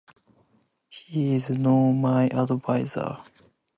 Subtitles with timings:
[0.89, 3.19] He is not my adviser.